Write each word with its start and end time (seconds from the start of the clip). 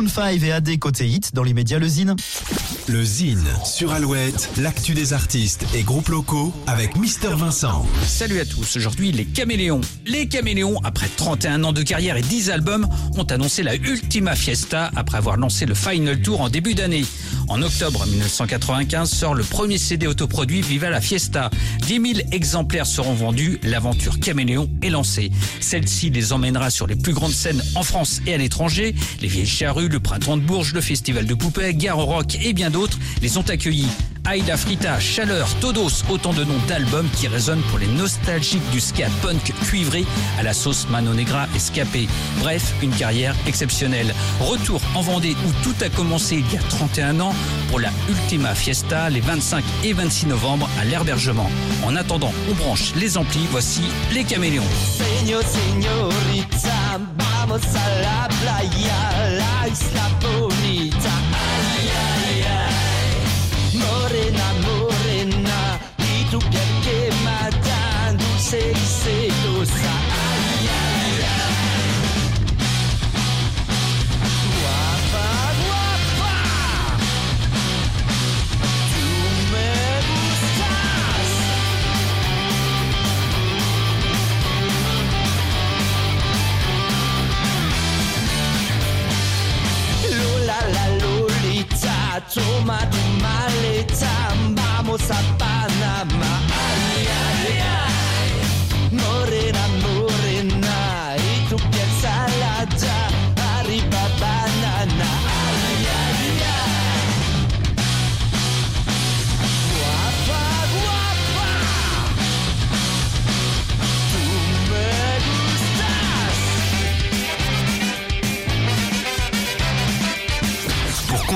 Maroon 0.00 0.08
5 0.08 0.42
et 0.42 0.52
AD 0.52 0.78
côté 0.78 1.06
hit 1.06 1.34
dans 1.34 1.42
les 1.42 1.52
médias 1.52 1.78
Le 1.78 1.86
Zine. 1.86 2.16
Le 2.88 3.04
Zine 3.04 3.44
sur 3.64 3.92
Alouette, 3.92 4.50
l'actu 4.56 4.94
des 4.94 5.12
artistes 5.12 5.64
et 5.74 5.82
groupes 5.82 6.08
locaux 6.08 6.52
avec 6.66 6.96
Mister 6.96 7.28
Vincent. 7.36 7.86
Salut 8.06 8.40
à 8.40 8.44
tous, 8.44 8.76
aujourd'hui 8.76 9.12
les 9.12 9.24
Caméléons. 9.24 9.80
Les 10.06 10.26
Caméléons, 10.26 10.80
après 10.82 11.08
31 11.08 11.64
ans 11.64 11.72
de 11.72 11.82
carrière 11.82 12.16
et 12.16 12.22
10 12.22 12.50
albums, 12.50 12.88
ont 13.16 13.24
annoncé 13.24 13.62
la 13.62 13.76
Ultima 13.76 14.34
Fiesta 14.34 14.90
après 14.96 15.18
avoir 15.18 15.36
lancé 15.36 15.66
le 15.66 15.74
Final 15.74 16.20
Tour 16.20 16.40
en 16.40 16.48
début 16.48 16.74
d'année. 16.74 17.04
En 17.48 17.62
octobre 17.62 18.06
1995 18.06 19.10
sort 19.10 19.34
le 19.34 19.42
premier 19.42 19.76
CD 19.76 20.06
autoproduit 20.06 20.62
Viva 20.62 20.88
la 20.88 21.00
Fiesta. 21.00 21.50
10 21.82 22.14
000 22.14 22.28
exemplaires 22.32 22.86
seront 22.86 23.14
vendus, 23.14 23.58
l'aventure 23.62 24.20
Caméléon 24.20 24.70
est 24.82 24.90
lancée. 24.90 25.30
Celle-ci 25.60 26.10
les 26.10 26.32
emmènera 26.32 26.70
sur 26.70 26.86
les 26.86 26.96
plus 26.96 27.12
grandes 27.12 27.32
scènes 27.32 27.62
en 27.74 27.82
France 27.82 28.20
et 28.26 28.34
à 28.34 28.38
l'étranger. 28.38 28.94
Les 29.20 29.28
Vieilles 29.28 29.46
Charrues, 29.46 29.88
le 29.88 30.00
Printemps 30.00 30.36
de 30.36 30.42
Bourges, 30.42 30.72
le 30.74 30.80
Festival 30.80 31.26
de 31.26 31.34
Poupée, 31.34 31.74
Gare 31.74 31.98
au 31.98 32.06
Rock 32.06 32.38
et 32.42 32.52
bien 32.52 32.69
d'autres 32.70 32.98
les 33.22 33.36
ont 33.36 33.48
accueillis. 33.48 33.88
Aïda 34.26 34.56
Frita, 34.56 35.00
Chaleur, 35.00 35.48
Todos, 35.60 36.04
autant 36.08 36.32
de 36.32 36.44
noms 36.44 36.58
d'albums 36.68 37.08
qui 37.16 37.26
résonnent 37.26 37.62
pour 37.70 37.78
les 37.78 37.86
nostalgiques 37.86 38.68
du 38.70 38.80
ska 38.80 39.06
punk 39.22 39.52
cuivré 39.64 40.04
à 40.38 40.42
la 40.42 40.52
sauce 40.52 40.86
Mano 40.90 41.14
Negra 41.14 41.46
escapée. 41.56 42.06
Bref, 42.38 42.74
une 42.82 42.90
carrière 42.90 43.34
exceptionnelle. 43.46 44.14
Retour 44.40 44.80
en 44.94 45.00
Vendée 45.00 45.36
où 45.46 45.64
tout 45.64 45.74
a 45.84 45.88
commencé 45.88 46.36
il 46.36 46.54
y 46.54 46.58
a 46.58 46.62
31 46.62 47.20
ans 47.20 47.34
pour 47.68 47.80
la 47.80 47.90
Ultima 48.08 48.54
Fiesta 48.54 49.10
les 49.10 49.20
25 49.20 49.64
et 49.84 49.92
26 49.92 50.26
novembre 50.26 50.68
à 50.78 50.84
l'Herbergement. 50.84 51.50
En 51.84 51.96
attendant, 51.96 52.32
on 52.50 52.54
branche 52.54 52.92
les 52.96 53.16
amplis, 53.16 53.46
voici 53.50 53.82
les 54.12 54.24
Caméléons. 54.24 54.62
Toma 92.34 92.78
tu 92.90 92.98
maleta, 93.20 94.12
vamos 94.54 95.02
a 95.10 95.18
Panamá. 95.38 96.40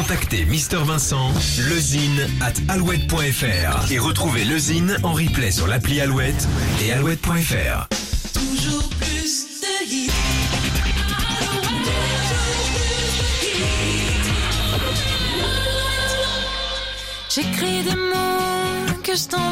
Pour 0.04 0.16
contacter 0.16 0.44
Mister 0.44 0.76
Vincent, 0.84 1.32
lezine 1.70 2.28
at 2.42 2.52
alouette.fr 2.68 3.90
et 3.90 3.98
retrouver 3.98 4.44
lezine 4.44 4.98
en 5.02 5.12
replay 5.14 5.50
sur 5.50 5.66
l'appli 5.66 5.98
Alouette 6.00 6.46
et 6.84 6.92
alouette.fr. 6.92 7.88
Toujours 8.34 8.88
plus 9.00 9.46
de 9.62 9.84
hits. 9.90 10.10
J'écris 17.34 17.82
des 17.84 17.96
mots 17.96 19.00
que 19.02 19.16
je 19.16 19.26
t'envoie. 19.26 19.44